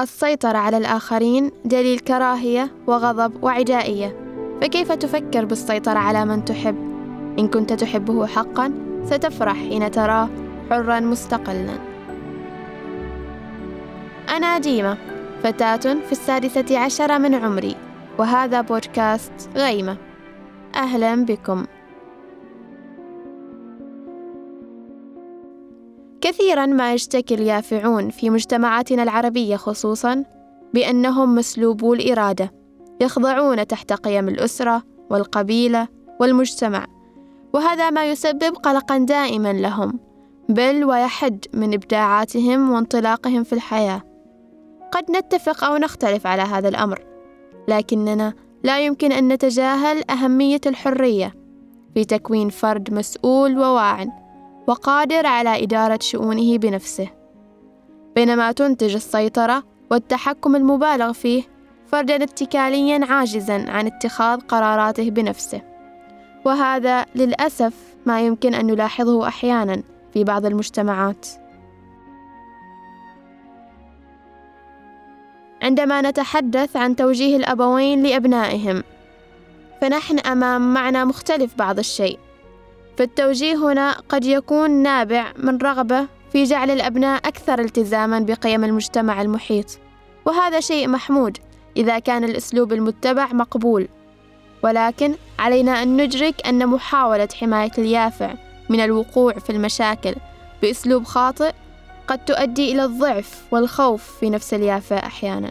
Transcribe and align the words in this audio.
السيطرة 0.00 0.58
على 0.58 0.76
الآخرين 0.76 1.50
دليل 1.64 1.98
كراهية 1.98 2.70
وغضب 2.86 3.44
وعدائية 3.44 4.16
فكيف 4.60 4.92
تفكر 4.92 5.44
بالسيطرة 5.44 5.98
على 5.98 6.24
من 6.24 6.44
تحب؟ 6.44 6.76
إن 7.38 7.48
كنت 7.48 7.72
تحبه 7.72 8.26
حقا 8.26 8.72
ستفرح 9.04 9.56
حين 9.56 9.90
تراه 9.90 10.28
حرا 10.70 11.00
مستقلا. 11.00 11.78
أنا 14.28 14.58
ديمة 14.58 14.98
فتاة 15.42 15.76
في 15.76 16.12
السادسة 16.12 16.78
عشر 16.78 17.18
من 17.18 17.34
عمري 17.34 17.76
وهذا 18.18 18.60
بودكاست 18.60 19.32
غيمة. 19.56 19.96
أهلا 20.74 21.24
بكم. 21.24 21.64
كثيرا 26.28 26.66
ما 26.66 26.94
يشتكي 26.94 27.34
اليافعون 27.34 28.10
في 28.10 28.30
مجتمعاتنا 28.30 29.02
العربية 29.02 29.56
خصوصا 29.56 30.24
بأنهم 30.74 31.34
مسلوبو 31.34 31.94
الإرادة 31.94 32.52
يخضعون 33.00 33.66
تحت 33.66 33.92
قيم 33.92 34.28
الأسرة 34.28 34.82
والقبيلة 35.10 35.88
والمجتمع. 36.20 36.86
وهذا 37.54 37.90
ما 37.90 38.10
يسبب 38.10 38.56
قلقا 38.56 38.98
دائما 38.98 39.52
لهم 39.52 40.00
بل 40.48 40.84
ويحد 40.84 41.44
من 41.54 41.74
إبداعاتهم 41.74 42.70
وانطلاقهم 42.70 43.44
في 43.44 43.52
الحياة. 43.52 44.02
قد 44.92 45.10
نتفق 45.10 45.64
أو 45.64 45.76
نختلف 45.76 46.26
على 46.26 46.42
هذا 46.42 46.68
الأمر 46.68 47.04
لكننا 47.68 48.34
لا 48.64 48.80
يمكن 48.80 49.12
أن 49.12 49.28
نتجاهل 49.28 50.10
أهمية 50.10 50.60
الحرية 50.66 51.34
في 51.94 52.04
تكوين 52.04 52.48
فرد 52.48 52.94
مسؤول 52.94 53.58
وواع. 53.58 54.27
وقادر 54.68 55.26
على 55.26 55.62
إدارة 55.62 55.98
شؤونه 56.02 56.58
بنفسه. 56.58 57.08
بينما 58.14 58.52
تنتج 58.52 58.94
السيطرة 58.94 59.62
والتحكم 59.90 60.56
المبالغ 60.56 61.12
فيه 61.12 61.42
فردا 61.86 62.22
اتكاليا 62.22 63.06
عاجزا 63.06 63.70
عن 63.70 63.86
اتخاذ 63.86 64.40
قراراته 64.40 65.10
بنفسه. 65.10 65.62
وهذا 66.44 67.06
للأسف 67.14 67.74
ما 68.06 68.20
يمكن 68.20 68.54
أن 68.54 68.66
نلاحظه 68.66 69.28
أحيانا 69.28 69.82
في 70.14 70.24
بعض 70.24 70.46
المجتمعات. 70.46 71.26
عندما 75.62 76.00
نتحدث 76.00 76.76
عن 76.76 76.96
توجيه 76.96 77.36
الأبوين 77.36 78.02
لأبنائهم 78.02 78.82
فنحن 79.80 80.18
أمام 80.18 80.74
معنى 80.74 81.04
مختلف 81.04 81.54
بعض 81.58 81.78
الشيء. 81.78 82.18
فالتوجيه 82.98 83.54
هنا 83.54 83.92
قد 83.92 84.24
يكون 84.24 84.70
نابع 84.70 85.32
من 85.36 85.58
رغبة 85.58 86.06
في 86.32 86.44
جعل 86.44 86.70
الأبناء 86.70 87.18
أكثر 87.18 87.58
التزامًا 87.58 88.18
بقيم 88.18 88.64
المجتمع 88.64 89.22
المحيط، 89.22 89.78
وهذا 90.24 90.60
شيء 90.60 90.88
محمود 90.88 91.38
إذا 91.76 91.98
كان 91.98 92.24
الأسلوب 92.24 92.72
المتبع 92.72 93.32
مقبول، 93.32 93.88
ولكن 94.62 95.14
علينا 95.38 95.82
أن 95.82 96.02
ندرك 96.02 96.46
أن 96.46 96.66
محاولة 96.66 97.28
حماية 97.40 97.70
اليافع 97.78 98.34
من 98.68 98.80
الوقوع 98.80 99.32
في 99.32 99.50
المشاكل 99.50 100.14
بأسلوب 100.62 101.04
خاطئ 101.04 101.52
قد 102.06 102.24
تؤدي 102.24 102.72
إلى 102.72 102.84
الضعف 102.84 103.42
والخوف 103.50 104.18
في 104.20 104.30
نفس 104.30 104.54
اليافع 104.54 104.96
أحيانًا، 104.96 105.50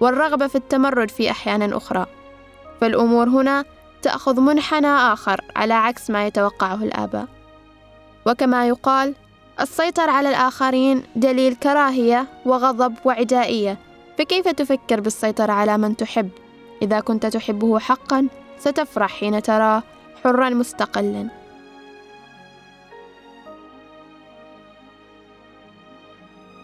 والرغبة 0.00 0.46
في 0.46 0.54
التمرد 0.54 1.10
في 1.10 1.30
أحيان 1.30 1.72
أخرى، 1.72 2.06
فالأمور 2.80 3.28
هنا 3.28 3.64
تأخذ 4.04 4.40
منحنى 4.40 4.86
آخر 4.86 5.40
على 5.56 5.74
عكس 5.74 6.10
ما 6.10 6.26
يتوقعه 6.26 6.74
الآباء. 6.74 7.26
وكما 8.26 8.68
يقال 8.68 9.14
السيطرة 9.60 10.10
على 10.10 10.28
الآخرين 10.28 11.02
دليل 11.16 11.54
كراهية 11.54 12.26
وغضب 12.46 12.94
وعدائية. 13.04 13.78
فكيف 14.18 14.48
تفكر 14.48 15.00
بالسيطرة 15.00 15.52
على 15.52 15.78
من 15.78 15.96
تحب؟ 15.96 16.30
إذا 16.82 17.00
كنت 17.00 17.26
تحبه 17.26 17.78
حقا 17.78 18.28
ستفرح 18.58 19.10
حين 19.10 19.42
تراه 19.42 19.82
حرا 20.24 20.48
مستقلا. 20.48 21.28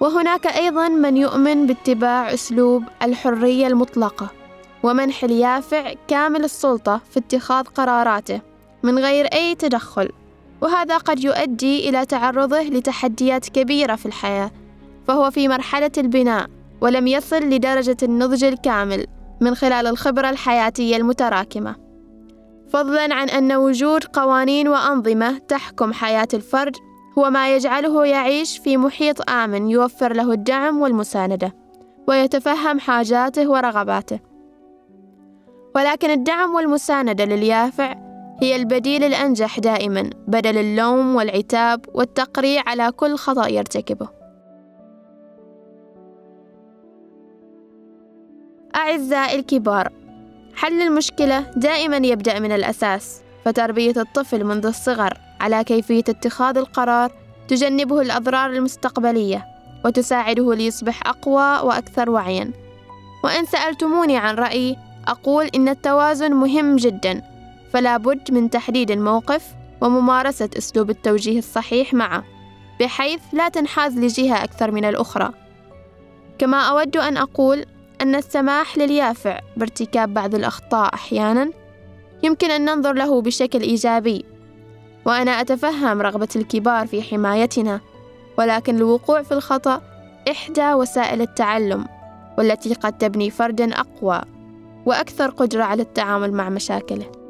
وهناك 0.01 0.47
أيضا 0.47 0.89
من 0.89 1.17
يؤمن 1.17 1.67
باتباع 1.67 2.35
أسلوب 2.35 2.85
الحرية 3.03 3.67
المطلقة. 3.67 4.40
ومنح 4.83 5.25
اليافع 5.25 5.95
كامل 6.09 6.45
السلطة 6.45 7.01
في 7.11 7.19
اتخاذ 7.19 7.65
قراراته 7.65 8.41
من 8.83 8.99
غير 8.99 9.27
أي 9.27 9.55
تدخل. 9.55 10.09
وهذا 10.63 10.97
قد 10.97 11.25
يؤدي 11.25 11.89
إلى 11.89 12.07
تعرضه 12.07 12.63
لتحديات 12.63 13.49
كبيرة 13.49 13.97
في 13.97 14.07
الحياة 14.07 14.51
فهو 15.09 15.31
في 15.31 15.49
مرحلة 15.49 15.91
البناء 15.99 16.47
ولم 16.81 17.07
يصل 17.07 17.37
لدرجة 17.37 17.97
النضج 18.03 18.45
الكامل 18.45 19.07
من 19.41 19.55
خلال 19.55 19.87
الخبرة 19.87 20.31
الحياتية 20.31 20.97
المتراكمة. 20.97 21.77
فضلا 22.69 23.15
عن 23.15 23.31
أن 23.31 23.53
وجود 23.53 24.05
قوانين 24.05 24.69
وأنظمة 24.69 25.39
تحكم 25.39 25.93
حياة 25.93 26.29
الفرد 26.35 26.77
هو 27.19 27.31
ما 27.31 27.57
يجعله 27.57 28.07
يعيش 28.07 28.59
في 28.59 28.77
محيط 28.77 29.31
آمن 29.31 29.71
يوفر 29.71 30.13
له 30.13 30.33
الدعم 30.33 30.81
والمساندة 30.81 31.55
ويتفهم 32.09 32.81
حاجاته 32.81 33.51
ورغباته. 33.51 34.30
ولكن 35.75 36.11
الدعم 36.11 36.55
والمساندة 36.55 37.25
لليافع 37.25 37.95
هي 38.43 38.57
البديل 38.57 39.05
الأنجح 39.05 39.59
دائما 39.59 40.11
بدل 40.29 40.59
اللوم 40.59 41.17
والعتاب 41.17 41.85
والتقريع 41.95 42.63
على 42.67 42.93
كل 42.93 43.17
خطأ 43.17 43.49
يرتكبه. 43.49 44.09
أعزائي 48.77 49.39
الكبار 49.39 49.93
حل 50.55 50.83
المشكلة 50.83 51.41
دائما 51.57 51.97
يبدأ 51.97 52.39
من 52.39 52.53
الأساس 52.53 53.21
فتربية 53.45 53.95
الطفل 53.97 54.45
منذ 54.45 54.67
الصغر 54.67 55.19
على 55.41 55.65
كيفية 55.65 56.05
اتخاذ 56.09 56.57
القرار 56.57 57.13
تجنبه 57.49 58.01
الأضرار 58.01 58.51
المستقبلية 58.51 59.47
وتساعده 59.85 60.55
ليصبح 60.55 61.07
أقوى 61.07 61.69
وأكثر 61.69 62.11
وعيا. 62.11 62.51
وإن 63.25 63.45
سألتموني 63.45 64.17
عن 64.17 64.35
رأيي 64.35 64.77
أقول 65.09 65.47
إن 65.55 65.69
التوازن 65.69 66.33
مهم 66.33 66.77
جدا 66.77 67.23
فلا 67.73 67.97
بد 67.97 68.33
من 68.33 68.51
تحديد 68.51 68.91
الموقف 68.91 69.55
وممارسة 69.81 70.51
أسلوب 70.59 70.91
التوجيه 70.91 71.39
الصحيح 71.39 71.95
معه 71.95 72.25
بحيث 72.81 73.21
لا 73.33 73.49
تنحاز 73.49 73.99
لجهة 73.99 74.45
أكثر 74.45 74.71
من 74.71 74.85
الأخرى. 74.85 75.31
كما 76.39 76.61
أود 76.61 76.97
أن 76.97 77.17
أقول 77.17 77.65
أن 78.01 78.15
السماح 78.15 78.79
لليافع 78.79 79.41
بارتكاب 79.57 80.15
بعض 80.15 80.35
الأخطاء 80.35 80.95
أحيانا 80.95 81.51
يمكن 82.23 82.51
أن 82.51 82.65
ننظر 82.65 82.93
له 82.93 83.23
بشكل 83.23 83.61
إيجابي 83.61 84.25
وأنا 85.05 85.41
أتفهم 85.41 86.03
رغبة 86.03 86.29
الكبار 86.37 86.87
في 86.87 87.03
حمايتنا 87.03 87.81
ولكن 88.39 88.77
الوقوع 88.77 89.23
في 89.23 89.33
الخطأ 89.33 89.83
إحدى 90.31 90.75
وسائل 90.75 91.21
التعلم 91.21 91.87
والتي 92.39 92.75
قد 92.75 92.99
تبني 92.99 93.31
فردا 93.31 93.81
أقوى. 93.81 94.21
وأكثر 94.87 95.31
قدرة 95.31 95.63
على 95.63 95.83
التعامل 95.83 96.33
مع 96.33 96.49
مشاكله. 96.49 97.21